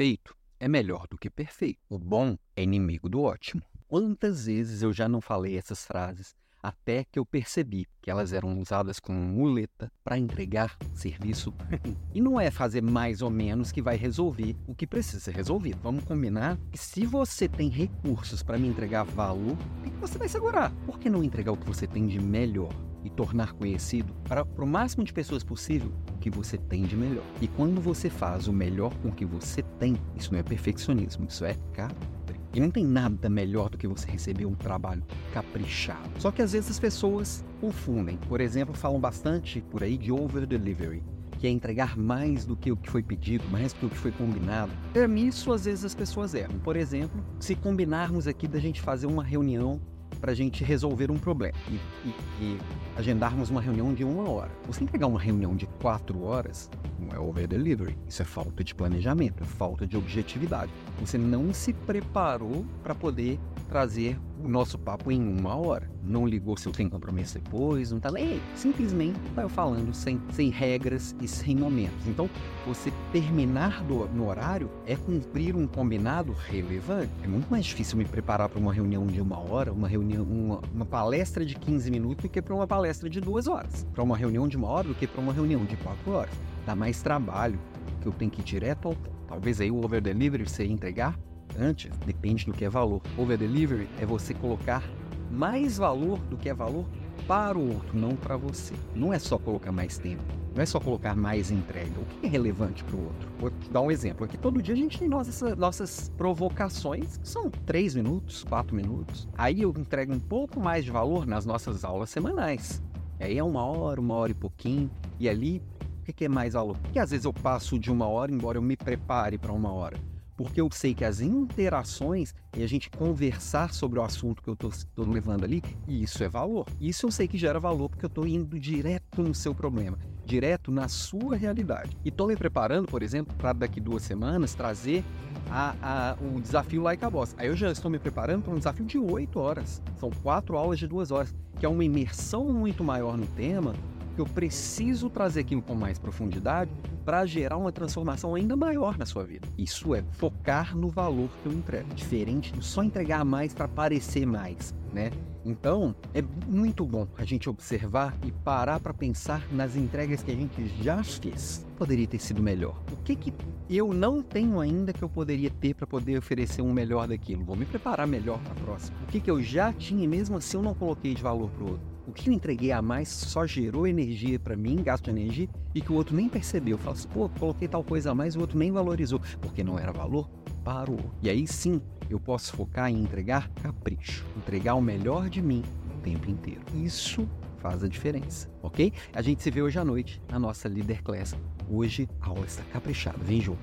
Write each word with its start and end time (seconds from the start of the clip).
Perfeito 0.00 0.34
é 0.58 0.66
melhor 0.66 1.06
do 1.10 1.18
que 1.18 1.28
perfeito. 1.28 1.78
O 1.86 1.98
bom 1.98 2.34
é 2.56 2.62
inimigo 2.62 3.06
do 3.06 3.20
ótimo. 3.20 3.60
Quantas 3.86 4.46
vezes 4.46 4.80
eu 4.80 4.94
já 4.94 5.06
não 5.06 5.20
falei 5.20 5.58
essas 5.58 5.84
frases 5.84 6.34
até 6.62 7.04
que 7.04 7.18
eu 7.18 7.26
percebi 7.26 7.86
que 8.00 8.10
elas 8.10 8.32
eram 8.32 8.58
usadas 8.58 8.98
como 8.98 9.20
muleta 9.20 9.92
para 10.02 10.16
entregar 10.16 10.74
serviço. 10.94 11.52
e 12.14 12.20
não 12.22 12.40
é 12.40 12.50
fazer 12.50 12.80
mais 12.80 13.20
ou 13.20 13.28
menos 13.28 13.70
que 13.70 13.82
vai 13.82 13.96
resolver 13.96 14.56
o 14.66 14.74
que 14.74 14.86
precisa 14.86 15.20
ser 15.20 15.34
resolvido. 15.34 15.78
Vamos 15.82 16.04
combinar 16.04 16.58
que 16.72 16.78
se 16.78 17.04
você 17.04 17.46
tem 17.46 17.68
recursos 17.68 18.42
para 18.42 18.56
me 18.56 18.68
entregar 18.68 19.04
valor, 19.04 19.58
você 20.00 20.16
vai 20.16 20.30
segurar? 20.30 20.72
Por 20.86 20.98
que 20.98 21.10
não 21.10 21.22
entregar 21.22 21.52
o 21.52 21.58
que 21.58 21.66
você 21.66 21.86
tem 21.86 22.06
de 22.06 22.18
melhor? 22.18 22.72
e 23.04 23.10
tornar 23.10 23.52
conhecido 23.52 24.12
para, 24.24 24.44
para 24.44 24.64
o 24.64 24.68
máximo 24.68 25.04
de 25.04 25.12
pessoas 25.12 25.42
possível 25.42 25.92
que 26.20 26.30
você 26.30 26.56
tem 26.56 26.82
de 26.82 26.96
melhor. 26.96 27.24
E 27.40 27.48
quando 27.48 27.80
você 27.80 28.08
faz 28.08 28.46
o 28.46 28.52
melhor 28.52 28.94
com 29.02 29.08
o 29.08 29.12
que 29.12 29.24
você 29.24 29.62
tem, 29.78 29.96
isso 30.16 30.32
não 30.32 30.38
é 30.38 30.42
perfeccionismo, 30.42 31.26
isso 31.28 31.44
é 31.44 31.56
capricho. 31.72 32.40
E 32.52 32.60
não 32.60 32.70
tem 32.70 32.84
nada 32.84 33.30
melhor 33.30 33.70
do 33.70 33.78
que 33.78 33.86
você 33.86 34.10
receber 34.10 34.44
um 34.44 34.54
trabalho 34.54 35.02
caprichado. 35.32 36.10
Só 36.18 36.30
que 36.30 36.42
às 36.42 36.52
vezes 36.52 36.70
as 36.70 36.78
pessoas 36.78 37.44
confundem. 37.60 38.16
Por 38.28 38.40
exemplo, 38.40 38.74
falam 38.74 39.00
bastante 39.00 39.60
por 39.70 39.82
aí 39.82 39.96
de 39.96 40.12
over 40.12 40.46
delivery 40.46 41.02
que 41.40 41.46
é 41.46 41.50
entregar 41.50 41.96
mais 41.96 42.44
do 42.44 42.54
que 42.54 42.70
o 42.70 42.76
que 42.76 42.90
foi 42.90 43.02
pedido, 43.02 43.42
mais 43.50 43.72
do 43.72 43.78
que 43.78 43.86
o 43.86 43.88
que 43.88 43.96
foi 43.96 44.12
combinado. 44.12 44.70
É 44.94 45.08
nisso, 45.08 45.50
às 45.54 45.64
vezes, 45.64 45.86
as 45.86 45.94
pessoas 45.94 46.34
erram. 46.34 46.58
Por 46.58 46.76
exemplo, 46.76 47.18
se 47.40 47.54
combinarmos 47.54 48.26
aqui 48.26 48.46
da 48.46 48.58
gente 48.58 48.78
fazer 48.78 49.06
uma 49.06 49.24
reunião 49.24 49.80
para 50.20 50.32
a 50.32 50.34
gente 50.34 50.62
resolver 50.62 51.10
um 51.10 51.18
problema 51.18 51.56
e, 51.68 51.74
e, 52.06 52.14
e, 52.40 52.58
agendarmos 52.96 53.50
uma 53.50 53.60
reunião 53.60 53.94
de 53.94 54.04
uma 54.04 54.28
hora. 54.28 54.50
Você 54.66 54.84
entregar 54.84 55.06
uma 55.06 55.20
reunião 55.20 55.56
de 55.56 55.66
quatro 55.80 56.22
horas 56.22 56.70
não 56.98 57.16
é 57.16 57.18
over 57.18 57.46
delivery. 57.48 57.96
Isso 58.06 58.22
é 58.22 58.24
falta 58.24 58.62
de 58.62 58.74
planejamento, 58.74 59.42
é 59.42 59.46
falta 59.46 59.86
de 59.86 59.96
objetividade. 59.96 60.70
Você 61.00 61.16
não 61.16 61.52
se 61.54 61.72
preparou 61.72 62.66
para 62.82 62.94
poder 62.94 63.38
trazer 63.68 64.18
o 64.44 64.48
nosso 64.48 64.78
papo 64.78 65.10
em 65.10 65.20
uma 65.20 65.54
hora. 65.54 65.90
Não 66.02 66.26
ligou 66.26 66.56
se 66.56 66.66
eu 66.66 66.72
tenho 66.72 66.90
compromisso 66.90 67.38
depois, 67.38 67.92
não 67.92 68.00
tá. 68.00 68.10
Ei, 68.16 68.40
simplesmente 68.54 69.18
saiu 69.34 69.48
falando 69.48 69.94
sem, 69.94 70.20
sem 70.32 70.50
regras 70.50 71.14
e 71.20 71.28
sem 71.28 71.56
momentos. 71.56 72.06
Então, 72.06 72.28
você 72.66 72.92
terminar 73.12 73.82
do, 73.84 74.06
no 74.08 74.28
horário 74.28 74.70
é 74.86 74.96
cumprir 74.96 75.54
um 75.54 75.66
combinado 75.66 76.32
relevante. 76.48 77.12
É 77.22 77.28
muito 77.28 77.48
mais 77.50 77.64
difícil 77.64 77.98
me 77.98 78.04
preparar 78.04 78.48
para 78.48 78.58
uma 78.58 78.72
reunião 78.72 79.06
de 79.06 79.20
uma 79.20 79.38
hora, 79.38 79.72
uma 79.72 79.88
reunião, 79.88 80.24
uma, 80.24 80.60
uma 80.74 80.84
palestra 80.84 81.44
de 81.44 81.54
15 81.54 81.90
minutos 81.90 82.22
do 82.22 82.28
que 82.28 82.42
para 82.42 82.54
uma 82.54 82.66
palestra 82.66 83.08
de 83.08 83.20
duas 83.20 83.46
horas. 83.46 83.86
Para 83.92 84.02
uma 84.02 84.16
reunião 84.16 84.48
de 84.48 84.56
uma 84.56 84.68
hora 84.68 84.88
do 84.88 84.94
que 84.94 85.06
para 85.06 85.20
uma 85.20 85.32
reunião 85.32 85.64
de 85.64 85.76
quatro 85.76 86.12
horas. 86.12 86.34
Dá 86.66 86.74
mais 86.74 87.02
trabalho, 87.02 87.58
que 88.00 88.06
eu 88.06 88.12
tenho 88.12 88.30
que 88.30 88.40
ir 88.40 88.44
direto 88.44 88.88
ao 88.88 88.94
Talvez 89.30 89.60
aí 89.60 89.70
o 89.70 89.84
over 89.84 90.00
delivery 90.00 90.42
você 90.42 90.64
entregar 90.64 91.16
antes, 91.60 91.90
depende 92.06 92.46
do 92.46 92.52
que 92.52 92.64
é 92.64 92.68
valor. 92.68 93.02
Over 93.16 93.38
delivery 93.38 93.88
é 94.00 94.06
você 94.06 94.34
colocar 94.34 94.82
mais 95.30 95.78
valor 95.78 96.18
do 96.20 96.36
que 96.36 96.48
é 96.48 96.54
valor 96.54 96.86
para 97.26 97.56
o 97.56 97.74
outro, 97.74 97.96
não 97.96 98.16
para 98.16 98.36
você. 98.36 98.74
Não 98.94 99.12
é 99.12 99.18
só 99.18 99.38
colocar 99.38 99.70
mais 99.70 99.98
tempo, 99.98 100.22
não 100.54 100.62
é 100.62 100.66
só 100.66 100.80
colocar 100.80 101.14
mais 101.14 101.50
entrega. 101.50 102.00
O 102.00 102.04
que 102.04 102.26
é 102.26 102.28
relevante 102.28 102.82
para 102.82 102.96
o 102.96 103.04
outro? 103.04 103.28
Vou 103.38 103.50
te 103.50 103.70
dar 103.70 103.80
um 103.82 103.90
exemplo 103.90 104.24
aqui. 104.24 104.36
Todo 104.36 104.60
dia 104.60 104.74
a 104.74 104.76
gente 104.76 104.98
tem 104.98 105.08
nossas, 105.08 105.56
nossas 105.56 106.08
provocações, 106.16 107.18
que 107.18 107.28
são 107.28 107.50
3 107.50 107.94
minutos, 107.94 108.42
4 108.44 108.74
minutos. 108.74 109.28
Aí 109.36 109.62
eu 109.62 109.70
entrego 109.70 110.12
um 110.12 110.20
pouco 110.20 110.58
mais 110.58 110.84
de 110.84 110.90
valor 110.90 111.26
nas 111.26 111.46
nossas 111.46 111.84
aulas 111.84 112.10
semanais. 112.10 112.82
Aí 113.20 113.38
é 113.38 113.44
uma 113.44 113.64
hora, 113.64 114.00
uma 114.00 114.14
hora 114.14 114.32
e 114.32 114.34
pouquinho. 114.34 114.90
E 115.18 115.28
ali, 115.28 115.62
o 116.08 116.12
que 116.12 116.24
é 116.24 116.28
mais 116.28 116.54
valor? 116.54 116.76
Porque 116.78 116.98
às 116.98 117.10
vezes 117.10 117.24
eu 117.24 117.32
passo 117.32 117.78
de 117.78 117.92
uma 117.92 118.08
hora, 118.08 118.32
embora 118.32 118.58
eu 118.58 118.62
me 118.62 118.76
prepare 118.76 119.38
para 119.38 119.52
uma 119.52 119.70
hora 119.70 119.96
porque 120.42 120.58
eu 120.58 120.70
sei 120.72 120.94
que 120.94 121.04
as 121.04 121.20
interações 121.20 122.34
e 122.56 122.62
a 122.62 122.66
gente 122.66 122.88
conversar 122.88 123.74
sobre 123.74 123.98
o 123.98 124.02
assunto 124.02 124.42
que 124.42 124.48
eu 124.48 124.56
estou 124.70 125.06
levando 125.06 125.44
ali, 125.44 125.62
isso 125.86 126.24
é 126.24 126.30
valor. 126.30 126.66
Isso 126.80 127.04
eu 127.04 127.10
sei 127.10 127.28
que 127.28 127.36
gera 127.36 127.60
valor 127.60 127.90
porque 127.90 128.06
eu 128.06 128.08
estou 128.08 128.26
indo 128.26 128.58
direto 128.58 129.22
no 129.22 129.34
seu 129.34 129.54
problema, 129.54 129.98
direto 130.24 130.72
na 130.72 130.88
sua 130.88 131.36
realidade. 131.36 131.94
E 132.02 132.08
estou 132.08 132.26
me 132.26 132.36
preparando, 132.36 132.86
por 132.86 133.02
exemplo, 133.02 133.36
para 133.36 133.52
daqui 133.52 133.82
duas 133.82 134.02
semanas 134.02 134.54
trazer 134.54 135.04
a, 135.50 135.74
a, 135.82 136.16
o 136.24 136.40
desafio 136.40 136.80
Like 136.84 137.04
a 137.04 137.10
Boss. 137.10 137.34
Aí 137.36 137.48
eu 137.48 137.54
já 137.54 137.70
estou 137.70 137.90
me 137.90 137.98
preparando 137.98 138.44
para 138.44 138.54
um 138.54 138.56
desafio 138.56 138.86
de 138.86 138.96
oito 138.96 139.38
horas. 139.38 139.82
São 139.98 140.08
quatro 140.08 140.56
aulas 140.56 140.78
de 140.78 140.86
duas 140.86 141.10
horas, 141.10 141.34
que 141.58 141.66
é 141.66 141.68
uma 141.68 141.84
imersão 141.84 142.50
muito 142.50 142.82
maior 142.82 143.14
no 143.18 143.26
tema, 143.26 143.74
que 144.20 144.30
eu 144.30 144.34
preciso 144.34 145.08
trazer 145.08 145.40
aquilo 145.40 145.62
com 145.62 145.74
mais 145.74 145.98
profundidade 145.98 146.70
para 147.06 147.24
gerar 147.24 147.56
uma 147.56 147.72
transformação 147.72 148.34
ainda 148.34 148.54
maior 148.54 148.98
na 148.98 149.06
sua 149.06 149.24
vida. 149.24 149.48
Isso 149.56 149.94
é 149.94 150.02
focar 150.12 150.76
no 150.76 150.90
valor 150.90 151.30
que 151.42 151.48
eu 151.48 151.52
entrego, 151.52 151.94
diferente 151.94 152.52
de 152.52 152.62
só 152.62 152.82
entregar 152.82 153.24
mais 153.24 153.54
para 153.54 153.66
parecer 153.66 154.26
mais, 154.26 154.74
né? 154.92 155.10
Então, 155.42 155.94
é 156.12 156.22
muito 156.46 156.84
bom 156.84 157.08
a 157.16 157.24
gente 157.24 157.48
observar 157.48 158.14
e 158.26 158.30
parar 158.30 158.78
para 158.78 158.92
pensar 158.92 159.42
nas 159.50 159.74
entregas 159.74 160.22
que 160.22 160.30
a 160.30 160.34
gente 160.34 160.68
já 160.82 161.02
fez. 161.02 161.64
Poderia 161.78 162.06
ter 162.06 162.18
sido 162.18 162.42
melhor. 162.42 162.78
O 162.92 162.96
que 162.96 163.16
que 163.16 163.32
eu 163.70 163.94
não 163.94 164.20
tenho 164.20 164.60
ainda 164.60 164.92
que 164.92 165.02
eu 165.02 165.08
poderia 165.08 165.48
ter 165.48 165.74
para 165.74 165.86
poder 165.86 166.18
oferecer 166.18 166.60
um 166.60 166.74
melhor 166.74 167.08
daquilo? 167.08 167.42
Vou 167.42 167.56
me 167.56 167.64
preparar 167.64 168.06
melhor 168.06 168.38
para 168.40 168.52
a 168.52 168.56
próxima. 168.56 168.98
O 169.02 169.06
que 169.06 169.18
que 169.18 169.30
eu 169.30 169.42
já 169.42 169.72
tinha 169.72 170.04
e 170.04 170.08
mesmo 170.08 170.36
assim 170.36 170.58
eu 170.58 170.62
não 170.62 170.74
coloquei 170.74 171.14
de 171.14 171.22
valor 171.22 171.48
para 171.48 171.64
o 171.64 171.70
outro? 171.70 171.89
O 172.10 172.12
que 172.12 172.28
eu 172.28 172.34
entreguei 172.34 172.72
a 172.72 172.82
mais 172.82 173.08
só 173.08 173.46
gerou 173.46 173.86
energia 173.86 174.38
para 174.38 174.56
mim, 174.56 174.82
gasto 174.82 175.04
de 175.04 175.10
energia, 175.10 175.48
e 175.72 175.80
que 175.80 175.92
o 175.92 175.94
outro 175.94 176.14
nem 176.14 176.28
percebeu. 176.28 176.76
Fala 176.76 176.96
assim, 176.96 177.08
pô, 177.08 177.28
coloquei 177.28 177.68
tal 177.68 177.84
coisa 177.84 178.10
a 178.10 178.14
mais, 178.14 178.34
o 178.34 178.40
outro 178.40 178.58
nem 178.58 178.72
valorizou, 178.72 179.20
porque 179.40 179.62
não 179.62 179.78
era 179.78 179.92
valor, 179.92 180.28
parou. 180.64 180.98
E 181.22 181.30
aí 181.30 181.46
sim, 181.46 181.80
eu 182.10 182.18
posso 182.18 182.52
focar 182.56 182.90
em 182.90 183.00
entregar 183.00 183.48
capricho, 183.62 184.26
entregar 184.36 184.74
o 184.74 184.82
melhor 184.82 185.30
de 185.30 185.40
mim 185.40 185.62
o 185.96 186.00
tempo 186.00 186.28
inteiro. 186.28 186.62
Isso 186.74 187.28
faz 187.58 187.84
a 187.84 187.88
diferença, 187.88 188.50
ok? 188.60 188.92
A 189.14 189.22
gente 189.22 189.40
se 189.42 189.50
vê 189.50 189.62
hoje 189.62 189.78
à 189.78 189.84
noite 189.84 190.20
na 190.28 190.38
nossa 190.38 190.68
Leader 190.68 191.02
Class. 191.04 191.36
Hoje 191.70 192.08
a 192.20 192.28
aula 192.28 192.44
está 192.44 192.64
caprichada. 192.72 193.18
Vem 193.22 193.40
junto. 193.40 193.60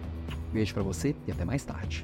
Beijo 0.54 0.74
para 0.74 0.84
você 0.84 1.14
e 1.28 1.32
até 1.32 1.44
mais 1.44 1.66
tarde. 1.66 2.04